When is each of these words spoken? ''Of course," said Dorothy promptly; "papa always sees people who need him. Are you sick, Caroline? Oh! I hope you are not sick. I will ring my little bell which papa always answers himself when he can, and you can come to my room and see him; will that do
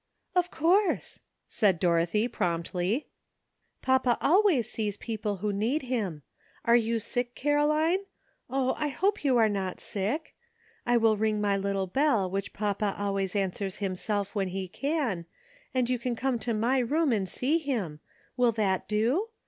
''Of 0.35 0.49
course," 0.49 1.19
said 1.47 1.79
Dorothy 1.79 2.27
promptly; 2.27 3.05
"papa 3.83 4.17
always 4.19 4.67
sees 4.67 4.97
people 4.97 5.37
who 5.37 5.53
need 5.53 5.83
him. 5.83 6.23
Are 6.65 6.75
you 6.75 6.97
sick, 6.97 7.35
Caroline? 7.35 7.99
Oh! 8.49 8.73
I 8.79 8.87
hope 8.87 9.23
you 9.23 9.37
are 9.37 9.47
not 9.47 9.79
sick. 9.79 10.33
I 10.87 10.97
will 10.97 11.17
ring 11.17 11.39
my 11.39 11.55
little 11.55 11.85
bell 11.85 12.27
which 12.31 12.51
papa 12.51 12.95
always 12.97 13.35
answers 13.35 13.77
himself 13.77 14.33
when 14.33 14.47
he 14.47 14.67
can, 14.67 15.27
and 15.71 15.87
you 15.87 15.99
can 15.99 16.15
come 16.15 16.39
to 16.39 16.53
my 16.55 16.79
room 16.79 17.11
and 17.11 17.29
see 17.29 17.59
him; 17.59 17.99
will 18.35 18.53
that 18.53 18.87
do 18.87 19.27